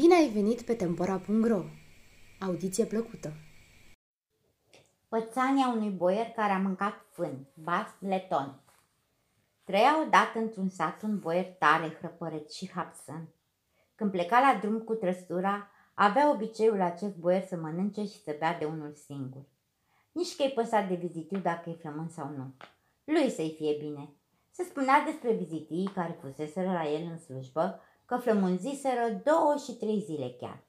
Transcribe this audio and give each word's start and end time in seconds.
Bine 0.00 0.14
ai 0.14 0.28
venit 0.28 0.62
pe 0.62 0.74
Tempora.ro! 0.74 1.62
Audiție 2.40 2.84
plăcută! 2.84 3.32
Pățania 5.08 5.72
unui 5.74 5.90
boier 5.90 6.26
care 6.26 6.52
a 6.52 6.58
mâncat 6.58 6.94
fân, 7.10 7.46
bas 7.54 7.86
leton. 7.98 8.60
Trăia 9.64 10.02
odată 10.06 10.38
într-un 10.38 10.68
sat 10.68 11.02
un 11.02 11.18
boier 11.18 11.44
tare, 11.58 11.96
hrăpăreț 11.98 12.54
și 12.54 12.70
hapsăn. 12.70 13.28
Când 13.94 14.10
pleca 14.10 14.40
la 14.40 14.58
drum 14.60 14.80
cu 14.80 14.94
trăsura, 14.94 15.70
avea 15.94 16.30
obiceiul 16.30 16.80
acest 16.80 17.16
boier 17.16 17.42
să 17.42 17.56
mănânce 17.56 18.02
și 18.02 18.22
să 18.22 18.36
bea 18.38 18.58
de 18.58 18.64
unul 18.64 18.94
singur. 18.94 19.42
Nici 20.12 20.36
că-i 20.36 20.52
păsa 20.54 20.80
de 20.80 20.94
vizitiu 20.94 21.38
dacă 21.38 21.70
e 21.70 21.72
flămân 21.72 22.08
sau 22.08 22.28
nu. 22.28 22.54
Lui 23.04 23.30
să-i 23.30 23.54
fie 23.56 23.76
bine. 23.78 24.12
Se 24.50 24.62
spunea 24.62 25.02
despre 25.04 25.32
vizitii 25.32 25.90
care 25.94 26.18
fuseseră 26.20 26.72
la 26.72 26.90
el 26.90 27.02
în 27.10 27.18
slujbă 27.18 27.80
că 28.10 28.16
flămânziseră 28.16 29.20
două 29.24 29.54
și 29.64 29.72
trei 29.72 30.00
zile 30.00 30.30
chiar. 30.38 30.62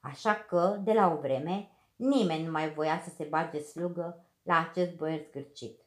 Așa 0.00 0.34
că, 0.34 0.80
de 0.84 0.92
la 0.92 1.12
o 1.12 1.20
vreme, 1.20 1.70
nimeni 1.96 2.44
nu 2.44 2.50
mai 2.50 2.72
voia 2.72 3.00
să 3.04 3.10
se 3.16 3.24
bage 3.24 3.60
slugă 3.60 4.24
la 4.42 4.68
acest 4.68 4.96
boier 4.96 5.20
zgârcit. 5.28 5.80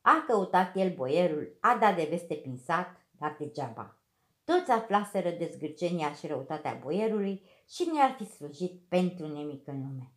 A 0.00 0.24
căutat 0.26 0.76
el 0.76 0.94
boierul, 0.94 1.56
a 1.60 1.76
dat 1.80 1.96
de 1.96 2.06
veste 2.10 2.34
prin 2.34 2.56
sat, 2.56 2.88
dar 3.10 3.36
degeaba. 3.38 3.96
Toți 4.44 4.70
aflaseră 4.70 5.30
de 5.30 5.50
zgârcenia 5.54 6.12
și 6.12 6.26
răutatea 6.26 6.80
boierului 6.82 7.42
și 7.68 7.88
nu 7.92 8.02
ar 8.02 8.14
fi 8.18 8.24
slujit 8.24 8.80
pentru 8.88 9.26
nimic 9.26 9.66
în 9.66 9.80
lume. 9.80 10.12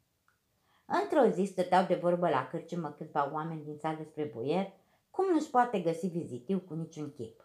Într-o 0.85 1.29
zi 1.29 1.45
stăteau 1.45 1.85
de 1.85 1.95
vorbă 1.95 2.29
la 2.29 2.47
cârciumă 2.47 2.89
câțiva 2.97 3.31
oameni 3.33 3.63
din 3.63 3.77
sat 3.77 3.97
despre 3.97 4.31
boier, 4.35 4.71
cum 5.09 5.25
nu-și 5.33 5.49
poate 5.49 5.79
găsi 5.79 6.07
vizitiu 6.07 6.59
cu 6.59 6.73
niciun 6.73 7.13
chip. 7.13 7.40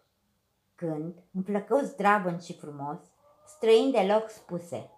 Când, 0.76 1.14
un 1.34 1.42
flăcău 1.42 1.78
zdravăn 1.78 2.38
și 2.38 2.58
frumos, 2.58 2.98
străin 3.46 3.90
deloc 3.90 4.30
spuse, 4.30 4.90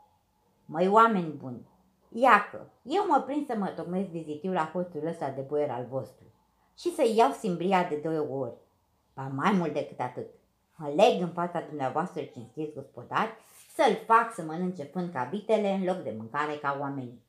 Măi 0.65 0.89
oameni 0.89 1.33
buni, 1.33 1.67
iacă, 2.09 2.71
eu 2.83 3.07
mă 3.07 3.23
prind 3.27 3.47
să 3.47 3.57
mă 3.57 3.67
tocmesc 3.67 4.09
vizitiu 4.09 4.53
la 4.53 4.71
hoțul 4.73 5.07
ăsta 5.07 5.31
de 5.31 5.41
boier 5.41 5.71
al 5.71 5.87
vostru 5.87 6.25
și 6.79 6.95
să 6.95 7.03
iau 7.15 7.33
simbria 7.33 7.85
de 7.85 7.97
două 7.97 8.45
ori, 8.45 8.57
ba 9.15 9.23
mai 9.23 9.53
mult 9.53 9.73
decât 9.73 10.01
atât. 10.01 10.27
Mă 10.77 10.89
leg 10.89 11.21
în 11.21 11.33
fața 11.33 11.61
dumneavoastră 11.61 12.23
cinstiți 12.23 12.75
gospodari 12.75 13.31
să-l 13.75 13.95
fac 14.07 14.35
să 14.35 14.43
mănânce 14.43 14.85
până 14.85 15.09
ca 15.09 15.25
vitele 15.25 15.71
în 15.71 15.85
loc 15.85 15.97
de 15.97 16.15
mâncare 16.17 16.57
ca 16.57 16.77
oamenii. 16.81 17.25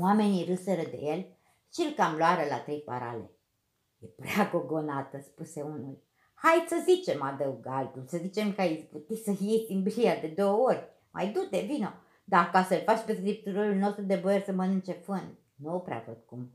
Oamenii 0.00 0.44
râsără 0.44 0.82
de 0.82 0.98
el 1.00 1.26
și 1.74 1.86
îl 1.86 1.92
cam 1.92 2.16
luară 2.16 2.42
la 2.48 2.58
trei 2.58 2.80
parale. 2.80 3.30
E 3.98 4.06
prea 4.06 4.50
gogonată, 4.52 5.20
spuse 5.20 5.62
unul. 5.62 6.02
Hai 6.34 6.64
să 6.68 6.82
zicem, 6.84 7.22
adăugă 7.22 7.68
altul, 7.68 8.04
să 8.06 8.16
zicem 8.16 8.52
că 8.52 8.60
ai 8.60 8.72
izbutit 8.72 9.22
să 9.22 9.32
iei 9.40 9.64
simbria 9.66 10.20
de 10.20 10.26
două 10.26 10.68
ori. 10.68 10.88
Mai 11.10 11.32
du-te, 11.32 11.60
vino, 11.60 11.88
dar 12.24 12.50
ca 12.50 12.62
să-l 12.62 12.82
faci 12.84 13.04
pe 13.04 13.14
scripturul 13.14 13.74
nostru 13.74 14.02
de 14.02 14.16
boier 14.16 14.42
să 14.42 14.52
mănânce 14.52 14.92
fân. 14.92 15.38
Nu 15.54 15.78
prea 15.78 16.04
văd 16.06 16.18
cum. 16.26 16.52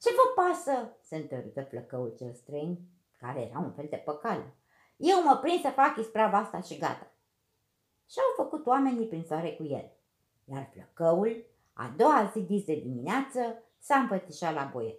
Ce 0.00 0.10
vă 0.10 0.42
pasă? 0.42 0.96
se 1.02 1.16
întărită 1.16 1.62
flăcăul 1.62 2.14
cel 2.18 2.32
străin, 2.32 2.78
care 3.18 3.40
era 3.40 3.58
un 3.58 3.72
fel 3.72 3.86
de 3.90 3.96
păcală. 3.96 4.54
Eu 4.96 5.22
mă 5.22 5.38
prind 5.42 5.60
să 5.60 5.68
fac 5.68 5.96
isprava 5.98 6.38
asta 6.38 6.60
și 6.60 6.78
gata. 6.78 7.12
Și-au 8.10 8.44
făcut 8.44 8.66
oamenii 8.66 9.06
prin 9.06 9.24
soare 9.24 9.52
cu 9.52 9.64
el. 9.64 9.92
Iar 10.44 10.70
flăcăul, 10.72 11.46
a 11.72 11.94
doua 11.96 12.30
zi 12.32 12.40
dis 12.40 12.64
de 12.64 12.74
dimineață, 12.74 13.62
s-a 13.78 13.96
împățișat 13.96 14.54
la 14.54 14.70
boier. 14.72 14.94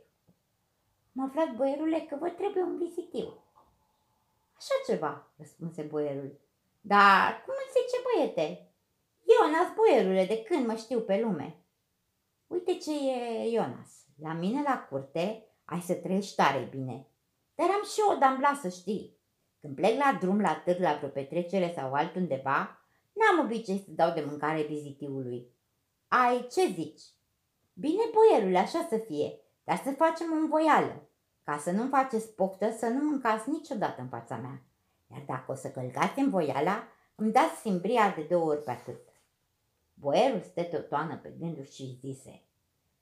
M-a 1.12 1.26
aflat 1.26 1.56
boierule 1.56 2.00
că 2.00 2.18
vă 2.20 2.30
trebuie 2.30 2.64
un 2.64 2.78
vizitiu. 2.78 3.44
Așa 4.58 4.94
ceva, 4.94 5.32
răspunse 5.38 5.82
boierul. 5.82 6.40
Dar 6.82 7.44
cum 7.46 7.54
îți 7.58 7.80
zice 7.80 8.02
băiete? 8.08 8.72
Ionas, 9.24 9.74
boierule, 9.76 10.26
de 10.26 10.44
când 10.44 10.68
mă 10.68 10.76
știu 10.76 11.00
pe 11.02 11.20
lume. 11.20 11.64
Uite 12.48 12.74
ce 12.78 12.92
e 12.92 13.50
Ionas. 13.50 14.06
La 14.22 14.34
mine 14.34 14.62
la 14.62 14.88
curte 14.90 15.46
ai 15.66 15.82
să 15.82 15.94
trăiești 15.94 16.36
tare 16.36 16.68
bine. 16.72 17.08
Dar 17.56 17.70
am 17.70 17.84
și 17.84 18.02
o 18.12 18.16
dambla 18.16 18.60
să 18.62 18.70
știi. 18.70 19.18
Când 19.62 19.76
plec 19.76 19.98
la 19.98 20.18
drum 20.20 20.42
la 20.42 20.56
târg, 20.56 20.80
la 20.80 20.96
vreo 20.96 21.10
petrecere 21.10 21.74
sau 21.76 21.94
altundeva, 21.94 22.82
n-am 23.14 23.46
obicei 23.46 23.84
să 23.86 23.92
dau 23.92 24.14
de 24.14 24.22
mâncare 24.22 24.62
vizitiului. 24.62 25.48
Ai, 26.08 26.48
ce 26.52 26.68
zici? 26.68 27.02
Bine, 27.74 28.04
boierule, 28.12 28.58
așa 28.58 28.86
să 28.90 28.98
fie, 28.98 29.40
dar 29.64 29.82
să 29.84 29.92
facem 29.92 30.32
un 30.32 30.48
voială 30.48 31.07
ca 31.48 31.58
să 31.58 31.72
nu 31.72 31.88
faceți 31.88 32.32
poftă 32.32 32.72
să 32.72 32.86
nu 32.88 33.10
mâncați 33.10 33.50
niciodată 33.50 34.02
în 34.02 34.08
fața 34.08 34.36
mea. 34.36 34.62
Iar 35.12 35.24
dacă 35.28 35.52
o 35.52 35.56
să 35.56 35.72
călcați 35.72 36.20
în 36.20 36.30
voiala, 36.30 36.84
îmi 37.16 37.32
dați 37.32 37.60
simbria 37.60 38.14
de 38.16 38.22
două 38.22 38.46
ori 38.46 38.64
pe 38.64 38.72
atât. 38.72 39.00
Boierul 39.94 40.42
stă 40.42 40.68
o 40.74 40.78
toană 40.78 41.18
pe 41.18 41.36
gânduri 41.40 41.72
și 41.72 41.98
zise, 42.00 42.44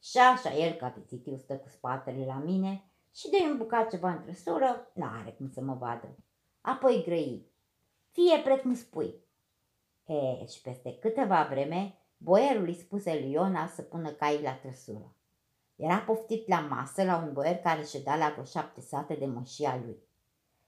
și 0.01 0.17
așa 0.17 0.53
el 0.53 0.73
ca 0.73 0.87
vizitiu 0.97 1.37
stă 1.37 1.57
cu 1.57 1.69
spatele 1.69 2.25
la 2.25 2.37
mine 2.37 2.83
și 3.15 3.29
de 3.29 3.37
un 3.49 3.57
bucat 3.57 3.89
ceva 3.89 4.11
în 4.11 4.21
trăsură, 4.21 4.91
n-are 4.93 5.31
cum 5.31 5.49
să 5.49 5.61
mă 5.61 5.73
vadă. 5.73 6.15
Apoi 6.61 7.03
grăi, 7.05 7.45
fie 8.11 8.41
precum 8.43 8.73
spui. 8.73 9.15
E, 10.05 10.45
și 10.45 10.61
peste 10.61 10.97
câteva 10.97 11.47
vreme, 11.49 11.97
boierul 12.17 12.65
îi 12.65 12.75
spuse 12.75 13.19
lui 13.19 13.31
Iona 13.31 13.67
să 13.67 13.81
pună 13.81 14.11
cai 14.11 14.41
la 14.41 14.53
trăsură. 14.53 15.14
Era 15.75 15.97
poftit 15.97 16.47
la 16.47 16.59
masă 16.59 17.03
la 17.03 17.17
un 17.17 17.33
boier 17.33 17.57
care 17.57 17.83
ședea 17.83 18.15
la 18.15 18.29
vreo 18.29 18.43
șapte 18.43 18.81
sate 18.81 19.13
de 19.13 19.25
moșia 19.25 19.81
lui. 19.85 19.97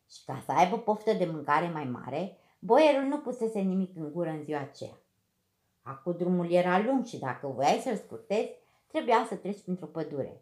Și 0.10 0.26
ca 0.26 0.44
să 0.46 0.52
aibă 0.52 0.78
poftă 0.78 1.14
de 1.14 1.26
mâncare 1.26 1.70
mai 1.70 1.84
mare, 1.84 2.38
boierul 2.60 3.08
nu 3.08 3.18
pusese 3.18 3.60
nimic 3.60 3.96
în 3.96 4.12
gură 4.12 4.30
în 4.30 4.44
ziua 4.44 4.60
aceea. 4.60 4.98
Acum 5.82 6.16
drumul 6.18 6.52
era 6.52 6.80
lung 6.80 7.06
și 7.06 7.20
dacă 7.20 7.48
voiai 7.48 7.82
să-l 7.84 7.96
scurtezi, 7.96 8.52
trebuia 8.88 9.26
să 9.30 9.36
treci 9.36 9.62
printr-o 9.62 9.86
pădure. 9.86 10.42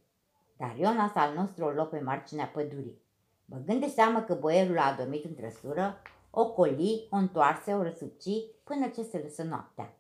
Dar 0.57 0.75
Ionas 0.77 1.15
al 1.15 1.35
nostru 1.35 1.65
o 1.65 1.69
luă 1.69 1.85
pe 1.85 1.99
marginea 1.99 2.45
pădurii. 2.45 3.01
Băgând 3.45 3.79
de 3.79 3.87
seamă 3.87 4.21
că 4.21 4.33
boierul 4.33 4.77
a 4.77 4.91
adormit 4.91 5.25
în 5.25 5.35
trăsură, 5.35 6.01
o 6.29 6.51
coli, 6.51 7.07
o 7.09 7.15
întoarse, 7.15 7.73
o 7.73 7.81
răsuci 7.81 8.45
până 8.63 8.87
ce 8.87 9.03
se 9.03 9.19
lăsă 9.19 9.43
noaptea. 9.43 9.97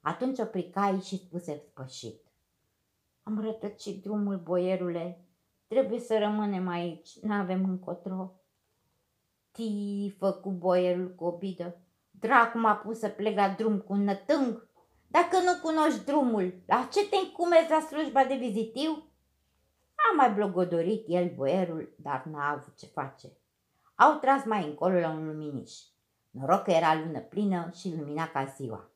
Atunci 0.00 0.38
opri 0.38 0.70
caii 0.70 1.00
și 1.00 1.16
spuse 1.16 1.62
spășit. 1.68 2.29
Am 3.22 3.40
rătăcit 3.40 4.02
drumul, 4.02 4.36
boierule. 4.36 5.24
Trebuie 5.66 5.98
să 5.98 6.18
rămânem 6.18 6.68
aici. 6.68 7.18
N-avem 7.22 7.64
încotro. 7.64 8.32
Tii, 9.50 10.14
făcu 10.18 10.50
boierul 10.50 11.14
cu 11.14 11.24
obidă. 11.24 11.76
Dracu 12.10 12.58
m-a 12.58 12.74
pus 12.74 12.98
să 12.98 13.08
plec 13.08 13.36
la 13.36 13.48
drum 13.48 13.78
cu 13.78 13.92
un 13.92 14.04
nătâng. 14.04 14.68
Dacă 15.06 15.36
nu 15.36 15.70
cunoști 15.70 16.04
drumul, 16.04 16.62
la 16.66 16.88
ce 16.92 17.08
te 17.08 17.16
încumezi 17.16 17.70
la 17.70 17.80
slujba 17.80 18.24
de 18.24 18.34
vizitiu? 18.34 18.90
A 19.94 20.14
mai 20.16 20.32
blogodorit 20.32 21.04
el 21.08 21.32
boierul, 21.34 21.94
dar 21.96 22.24
n-a 22.24 22.50
avut 22.50 22.76
ce 22.76 22.86
face. 22.86 23.28
Au 23.94 24.18
tras 24.18 24.44
mai 24.44 24.66
încolo 24.66 24.98
la 24.98 25.10
un 25.10 25.26
luminiș. 25.26 25.72
Noroc 26.30 26.62
că 26.62 26.70
era 26.70 26.94
lună 26.94 27.20
plină 27.20 27.70
și 27.74 27.94
lumina 27.98 28.28
ca 28.28 28.44
ziua. 28.44 28.90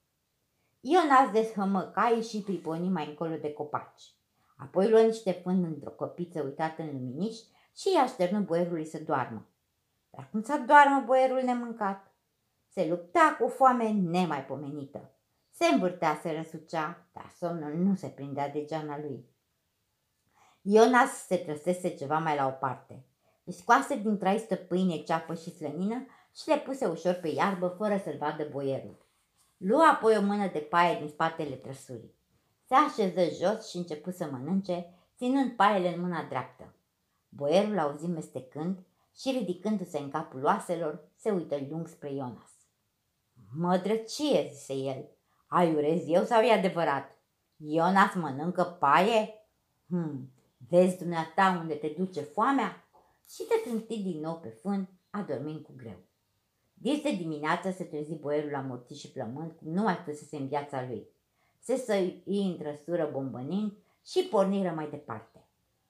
Ionas 0.87 1.31
deshămă 1.33 1.83
caii 1.83 2.22
și 2.22 2.43
priponi 2.43 2.89
mai 2.89 3.09
încolo 3.09 3.37
de 3.37 3.53
copaci. 3.53 4.15
Apoi 4.56 4.91
luă 4.91 5.00
niște 5.00 5.33
fân 5.33 5.65
într-o 5.65 5.91
copiță 5.91 6.43
uitată 6.43 6.83
în 6.83 6.89
luminiș 6.93 7.37
și 7.77 7.93
i-a 7.95 8.06
șternut 8.06 8.47
boierului 8.47 8.84
să 8.84 8.99
doarmă. 8.99 9.47
Dar 10.11 10.28
cum 10.31 10.43
să 10.43 10.62
doarmă 10.67 11.03
boierul 11.06 11.43
nemâncat? 11.43 12.12
Se 12.69 12.89
lupta 12.89 13.37
cu 13.41 13.49
foame 13.49 13.91
nemaipomenită. 13.91 15.11
Se 15.50 15.65
învârtea, 15.65 16.19
se 16.23 16.33
răsucea, 16.37 17.06
dar 17.12 17.33
somnul 17.37 17.75
nu 17.75 17.94
se 17.94 18.06
prindea 18.06 18.49
de 18.49 18.65
geana 18.65 18.99
lui. 18.99 19.25
Ionas 20.62 21.27
se 21.27 21.37
trăsese 21.37 21.89
ceva 21.94 22.19
mai 22.19 22.37
la 22.37 22.47
o 22.47 22.50
parte. 22.50 23.06
Își 23.44 23.59
scoase 23.59 23.97
din 23.97 24.19
traistă 24.19 24.55
pâine, 24.55 25.03
ceapă 25.03 25.35
și 25.35 25.56
slănină 25.56 26.06
și 26.35 26.49
le 26.49 26.56
puse 26.59 26.87
ușor 26.87 27.14
pe 27.14 27.29
iarbă, 27.29 27.69
fără 27.69 28.00
să-l 28.05 28.17
vadă 28.19 28.49
boierul. 28.50 29.03
Luă 29.56 29.83
apoi 29.93 30.17
o 30.17 30.23
mână 30.23 30.49
de 30.53 30.59
paie 30.59 30.99
din 30.99 31.09
spatele 31.09 31.55
trăsurii. 31.55 32.15
Se 32.67 32.75
așeză 32.75 33.45
jos 33.45 33.69
și 33.69 33.77
începu 33.77 34.11
să 34.11 34.29
mănânce, 34.31 34.95
ținând 35.17 35.53
paiele 35.53 35.95
în 35.95 36.01
mâna 36.01 36.23
dreaptă. 36.23 36.75
Boierul 37.29 37.79
auzi 37.79 38.06
mestecând 38.06 38.79
și 39.17 39.31
ridicându-se 39.31 39.99
în 39.99 40.11
capul 40.11 40.45
oaselor, 40.45 41.09
se 41.17 41.31
uită 41.31 41.56
lung 41.71 41.89
spre 41.89 42.12
Ionas. 42.12 42.53
Mă 43.56 43.77
drăcie, 43.77 44.51
zise 44.53 44.75
el, 44.75 45.09
ai 45.47 45.75
urez 45.75 46.03
eu 46.07 46.25
sau 46.25 46.43
e 46.43 46.53
adevărat? 46.53 47.19
Ionas 47.57 48.15
mănâncă 48.15 48.62
paie? 48.62 49.35
Hm, 49.87 50.33
vezi 50.69 50.99
dumneata 50.99 51.59
unde 51.61 51.75
te 51.75 51.89
duce 51.89 52.21
foamea? 52.21 52.89
Și 53.29 53.43
te 53.43 53.69
trânti 53.69 54.03
din 54.03 54.21
nou 54.21 54.39
pe 54.39 54.49
fân, 54.49 54.89
adormind 55.11 55.65
cu 55.65 55.73
greu. 55.77 55.99
Dis 56.85 57.03
de 57.03 57.15
dimineață 57.17 57.71
se 57.71 57.85
trezi 57.85 58.15
boierul 58.15 58.55
amorțit 58.55 58.97
și 58.97 59.11
plămând, 59.11 59.53
cum 59.53 59.73
nu 59.73 59.83
mai 59.83 59.95
fusese 60.05 60.37
în 60.37 60.47
viața 60.47 60.87
lui 60.89 61.07
se 61.59 61.77
săi 61.77 62.23
în 62.25 62.57
trăsură 62.59 63.09
bombănind 63.13 63.73
și 64.05 64.29
porniră 64.31 64.71
mai 64.71 64.89
departe. 64.91 65.49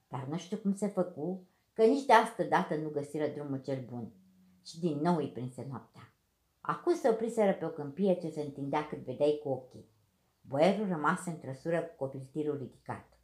Dar 0.08 0.26
nu 0.30 0.36
știu 0.36 0.56
cum 0.56 0.74
se 0.74 0.86
făcu, 0.86 1.46
că 1.72 1.84
nici 1.84 2.04
de 2.04 2.12
astă 2.12 2.42
dată 2.42 2.74
nu 2.74 2.88
găsiră 2.88 3.26
drumul 3.26 3.60
cel 3.60 3.84
bun 3.90 4.12
și 4.66 4.80
din 4.80 4.98
nou 5.02 5.16
îi 5.16 5.28
prinse 5.28 5.66
noaptea. 5.68 6.12
Acum 6.60 6.94
se 6.94 7.08
opriseră 7.08 7.52
pe 7.52 7.64
o 7.64 7.68
câmpie 7.68 8.14
ce 8.14 8.28
se 8.28 8.40
întindea 8.40 8.86
cât 8.86 8.98
vedeai 8.98 9.40
cu 9.42 9.48
ochii. 9.48 9.88
Boierul 10.40 10.88
rămase 10.88 11.30
în 11.30 11.38
trăsură 11.38 11.80
cu 11.80 12.04
copiltirul 12.04 12.58
ridicat. 12.58 13.18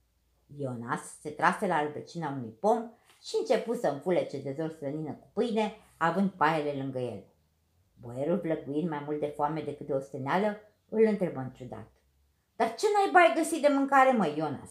Ionas 0.56 1.18
se 1.20 1.30
trase 1.30 1.66
la 1.66 1.82
rădăcina 1.82 2.30
unui 2.30 2.50
pom 2.50 2.90
și 3.22 3.36
începu 3.38 3.74
să 3.74 3.88
înfulece 3.88 4.42
de 4.42 4.52
zor 4.52 4.70
slănină 4.70 5.12
cu 5.12 5.30
pâine, 5.32 5.72
având 5.96 6.30
paiele 6.30 6.82
lângă 6.82 6.98
el. 6.98 7.29
Boierul, 8.00 8.38
vlăguind 8.38 8.88
mai 8.88 9.02
mult 9.04 9.20
de 9.20 9.26
foame 9.26 9.62
decât 9.62 9.86
de 9.86 9.92
osteneală, 9.92 10.60
îl 10.88 11.04
întrebă 11.04 11.40
întrudat. 11.40 11.92
Dar 12.56 12.74
ce 12.74 12.86
naiba 12.94 13.20
ai 13.20 13.34
găsit 13.34 13.62
de 13.62 13.68
mâncare, 13.68 14.12
mă, 14.12 14.26
Ionas? 14.26 14.70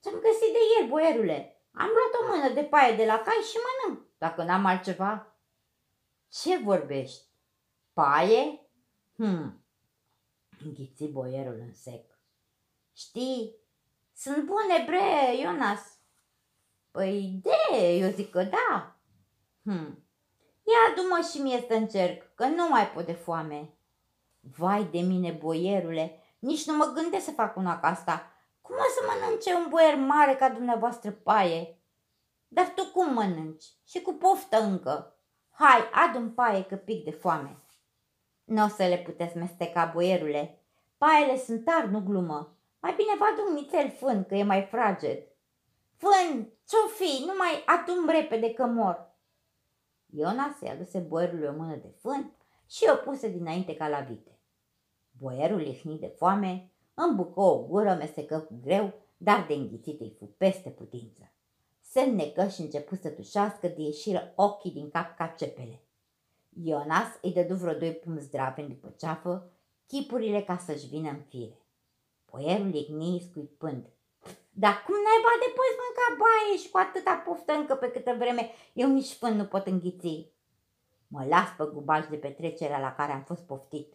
Ce-am 0.00 0.14
găsit 0.14 0.52
de 0.52 0.58
ieri, 0.76 0.90
boierule. 0.90 1.60
Am 1.72 1.88
luat 1.88 2.22
o 2.22 2.36
mână 2.36 2.54
de 2.54 2.64
paie 2.64 2.96
de 2.96 3.04
la 3.04 3.18
cai 3.18 3.44
și 3.50 3.56
mănânc, 3.64 4.06
dacă 4.18 4.42
n-am 4.42 4.64
altceva. 4.64 5.36
Ce 6.28 6.58
vorbești? 6.58 7.24
Paie? 7.92 8.60
Hm, 9.16 9.64
înghiți 10.64 11.04
boierul 11.04 11.58
în 11.60 11.74
sec. 11.74 12.18
Știi, 12.92 13.56
sunt 14.14 14.44
bune 14.44 14.84
bre, 14.86 15.36
Ionas. 15.36 15.98
Păi 16.90 17.40
de, 17.42 17.86
eu 17.86 18.10
zic 18.10 18.30
că 18.30 18.42
da. 18.42 18.96
Hm, 19.62 20.04
ia 20.62 20.78
adu-mă 20.90 21.28
și 21.32 21.40
mie 21.40 21.64
să 21.68 21.74
încerc, 21.74 22.34
că 22.34 22.46
nu 22.46 22.68
mai 22.68 22.90
pot 22.90 23.06
de 23.06 23.12
foame. 23.12 23.74
Vai 24.40 24.84
de 24.84 25.00
mine, 25.00 25.30
boierule, 25.30 26.22
nici 26.38 26.66
nu 26.66 26.76
mă 26.76 26.92
gândesc 26.94 27.24
să 27.24 27.30
fac 27.30 27.56
una 27.56 27.80
ca 27.80 27.88
asta. 27.88 28.32
Cum 28.60 28.76
o 28.76 28.88
să 28.94 29.00
mănânce 29.06 29.54
un 29.54 29.66
boier 29.68 29.96
mare 29.96 30.34
ca 30.34 30.48
dumneavoastră 30.48 31.10
paie? 31.10 31.78
Dar 32.48 32.72
tu 32.74 32.84
cum 32.84 33.12
mănânci? 33.12 33.64
Și 33.86 34.02
cu 34.02 34.12
poftă 34.12 34.60
încă. 34.60 35.14
Hai, 35.50 35.88
adu 35.92 36.20
paie 36.20 36.64
că 36.64 36.76
pic 36.76 37.04
de 37.04 37.10
foame. 37.10 37.56
Nu 38.44 38.64
o 38.64 38.68
să 38.68 38.86
le 38.86 38.98
puteți 38.98 39.36
mesteca, 39.36 39.90
boierule. 39.94 40.62
Paiele 40.98 41.38
sunt 41.38 41.64
tari, 41.64 41.90
nu 41.90 42.00
glumă. 42.00 42.56
Mai 42.80 42.94
bine 42.96 43.14
vă 43.18 43.24
adu 43.32 43.48
un 43.48 43.54
nițel 43.54 43.90
fân, 43.90 44.24
că 44.24 44.34
e 44.34 44.42
mai 44.42 44.62
fraged. 44.70 45.18
Fân, 45.96 46.52
ce-o 46.68 46.86
fi, 46.88 47.24
nu 47.26 47.32
mai 47.38 47.62
adum 47.66 48.08
repede 48.08 48.52
că 48.52 48.66
mor. 48.66 49.09
Iona 50.14 50.56
se 50.58 50.68
aduse 50.68 50.98
boierului 50.98 51.46
o 51.46 51.52
mână 51.52 51.76
de 51.76 51.94
fân 52.00 52.32
și 52.68 52.84
o 52.92 53.10
puse 53.10 53.28
dinainte 53.28 53.76
ca 53.76 53.88
la 53.88 54.00
vite. 54.00 54.38
Boierul 55.18 55.58
lihnit 55.58 56.00
de 56.00 56.14
foame, 56.16 56.70
îmbucă 56.94 57.40
o 57.40 57.66
gură, 57.66 57.94
mestecă 57.94 58.38
cu 58.38 58.60
greu, 58.62 58.92
dar 59.16 59.46
de 59.46 59.54
înghițit 59.54 60.00
îi 60.00 60.14
fu 60.18 60.24
peste 60.24 60.70
putință. 60.70 61.32
Se 61.80 62.00
înnecă 62.00 62.48
și 62.48 62.60
începu 62.60 62.94
să 62.94 63.08
tușească 63.08 63.68
de 63.68 63.82
ieșiră 63.82 64.32
ochii 64.36 64.72
din 64.72 64.90
cap 64.90 65.16
ca 65.16 65.26
cepele. 65.26 65.82
Ionas 66.62 67.08
îi 67.22 67.32
dădu 67.32 67.54
vreo 67.54 67.78
doi 67.78 67.92
pum 67.92 68.18
zdraveni 68.18 68.68
după 68.68 68.94
ceafă, 68.98 69.52
chipurile 69.86 70.42
ca 70.42 70.56
să-și 70.56 70.86
vină 70.86 71.08
în 71.08 71.22
fire. 71.28 71.58
Boierul 72.30 72.74
igni 72.74 73.26
scuipând. 73.28 73.86
Dar 74.50 74.82
cum 74.84 74.94
naiba 75.06 75.32
de 75.42 75.48
poți 75.56 75.80
mânca 75.82 76.06
baie 76.22 76.56
și 76.62 76.70
cu 76.70 76.78
atâta 76.78 77.14
poftă 77.26 77.52
încă 77.52 77.74
pe 77.74 77.90
câtă 77.90 78.14
vreme 78.18 78.50
eu 78.72 78.88
nici 78.88 79.16
fân 79.20 79.36
nu 79.36 79.44
pot 79.44 79.66
înghiți? 79.66 80.32
Mă 81.08 81.24
las 81.28 81.48
pe 81.56 81.64
gubaj 81.72 82.06
de 82.06 82.16
petrecerea 82.16 82.78
la 82.78 82.94
care 82.94 83.12
am 83.12 83.22
fost 83.22 83.46
poftit. 83.46 83.94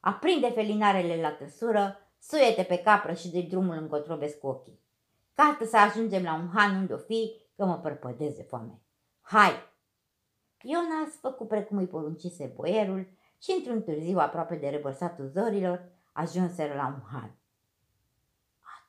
Aprinde 0.00 0.50
felinarele 0.50 1.20
la 1.20 1.32
trăsură, 1.32 2.12
suiete 2.18 2.62
pe 2.62 2.78
capră 2.78 3.12
și 3.12 3.30
de 3.30 3.40
drumul 3.40 3.76
încotro 3.76 4.18
cu 4.40 4.46
ochii. 4.46 4.80
Cată 5.34 5.64
să 5.64 5.76
ajungem 5.76 6.22
la 6.22 6.34
un 6.34 6.48
han 6.54 6.76
unde 6.76 6.92
o 6.92 6.96
fi, 6.96 7.36
că 7.56 7.64
mă 7.64 7.78
părpădez 7.78 8.34
de 8.34 8.42
foame. 8.42 8.82
Hai! 9.20 9.70
Ionas 10.62 11.14
făcu 11.20 11.46
precum 11.46 11.76
îi 11.76 11.86
poruncise 11.86 12.52
boierul 12.56 13.08
și 13.38 13.54
într-un 13.56 13.82
târziu 13.82 14.18
aproape 14.18 14.54
de 14.54 14.68
revărsatul 14.68 15.26
zorilor, 15.26 15.92
ajunseră 16.12 16.74
la 16.74 16.86
un 16.86 17.02
han. 17.12 17.36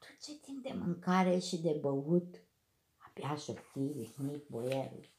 Aduce 0.04 0.40
timp 0.42 0.64
de 0.64 0.74
mâncare 0.86 1.38
și 1.38 1.58
de 1.58 1.78
băut, 1.82 2.36
abia 2.98 3.36
șopti 3.36 3.80
vihnit 3.80 4.48
boierul. 4.48 5.10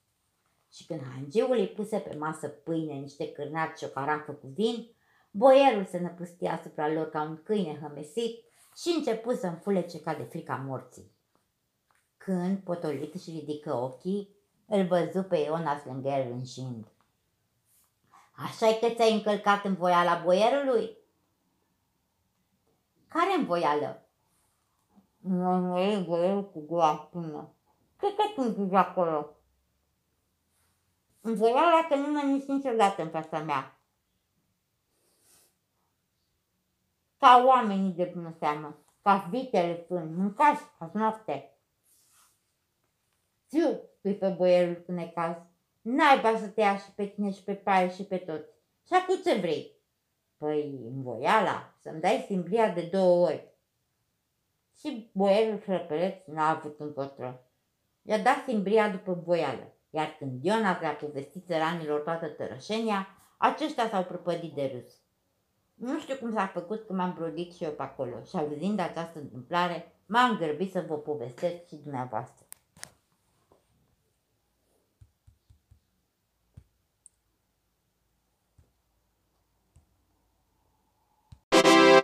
Și 0.73 0.87
când 0.87 1.01
hangeul 1.15 1.59
îi 1.59 1.69
puse 1.69 1.99
pe 1.99 2.17
masă 2.17 2.49
pâine, 2.49 2.93
niște 2.93 3.33
cârnați 3.33 3.83
și 3.83 3.89
o 3.89 3.93
carafă 3.93 4.33
cu 4.33 4.47
vin, 4.47 4.91
boierul 5.31 5.85
se 5.85 5.99
năpustia 5.99 6.53
asupra 6.53 6.93
lor 6.93 7.11
ca 7.11 7.23
un 7.23 7.43
câine 7.43 7.79
hămesit 7.81 8.45
și 8.77 8.95
începu 8.97 9.35
să 9.35 9.47
înfulece 9.47 10.01
ca 10.01 10.15
de 10.15 10.23
frica 10.23 10.57
morții. 10.57 11.13
Când, 12.17 12.59
potolit 12.59 13.21
și 13.21 13.31
ridică 13.31 13.75
ochii, 13.75 14.29
îl 14.67 14.87
văzu 14.87 15.23
pe 15.23 15.37
Ionas 15.37 15.85
lângă 15.85 16.09
el 16.09 16.33
înșind. 16.33 16.87
așa 18.33 18.79
că 18.79 18.89
ți-ai 18.89 19.13
încălcat 19.13 19.65
în 19.65 19.75
voiala 19.75 20.23
boierului? 20.25 20.97
Care 23.09 23.35
în 23.39 23.45
voială? 23.45 24.04
Nu, 25.25 25.79
e 25.79 26.05
boierul 26.07 26.51
cu 26.51 26.61
gura 26.61 26.97
până. 26.97 27.53
Ce 28.01 28.07
te 28.07 28.35
cânti 28.35 28.75
acolo? 28.75 29.37
În 31.21 31.35
voiala 31.35 31.87
că 31.89 31.95
nu 31.95 32.13
mănânci 32.13 32.45
niciodată 32.45 33.03
în 33.03 33.09
fața 33.09 33.39
mea. 33.39 33.79
Ca 37.17 37.45
oamenii 37.47 37.93
de 37.93 38.13
bună 38.15 38.35
seamă, 38.39 38.79
ca 39.03 39.27
vitele 39.31 39.85
sunt, 39.87 40.17
mâncați 40.17 40.63
azi 40.79 40.97
noapte. 40.97 41.57
Țiu, 43.49 43.81
spui 43.99 44.15
pe 44.15 44.29
boierul 44.29 44.83
cu 44.83 44.93
necaz. 44.93 45.37
N-ai 45.81 46.37
să 46.39 46.49
te 46.49 46.61
ia 46.61 46.77
și 46.77 46.91
pe 46.95 47.07
tine 47.07 47.31
și 47.31 47.45
pe 47.45 47.55
paie 47.55 47.91
și 47.91 48.05
pe 48.05 48.17
toți. 48.17 48.49
Și 48.87 48.93
acum 48.93 49.17
ce 49.25 49.39
vrei? 49.39 49.73
Păi, 50.37 50.81
în 50.85 51.03
voiala, 51.03 51.75
să-mi 51.81 52.01
dai 52.01 52.25
simblia 52.27 52.69
de 52.69 52.89
două 52.93 53.27
ori. 53.27 53.54
Și 54.79 55.11
boierul 55.13 55.61
hrăpăreț 55.61 56.27
n-a 56.27 56.49
avut 56.49 56.81
încotro. 56.81 57.41
I-a 58.03 58.19
dat 58.19 58.45
simbria 58.47 58.89
după 58.89 59.23
voială, 59.25 59.73
iar 59.91 60.17
când 60.19 60.45
Ion 60.45 60.65
a 60.65 60.97
povestit 61.01 61.47
țăranilor 61.47 62.01
toată 62.01 62.27
tărășenia, 62.27 63.07
aceștia 63.37 63.89
s-au 63.89 64.05
prăpădit 64.05 64.55
de 64.55 64.71
râs. 64.75 64.93
Nu 65.75 65.99
știu 65.99 66.17
cum 66.17 66.33
s-a 66.33 66.47
făcut 66.47 66.87
că 66.87 66.93
m-am 66.93 67.15
brodit 67.15 67.55
și 67.55 67.65
eu 67.65 67.71
pe 67.71 67.83
acolo 67.83 68.23
și 68.29 68.37
auzind 68.37 68.79
această 68.79 69.19
întâmplare, 69.19 69.93
m-am 70.07 70.37
grăbit 70.37 70.71
să 70.71 70.85
vă 70.89 70.99
povestesc 70.99 71.67
și 71.67 71.77
dumneavoastră. 71.77 72.47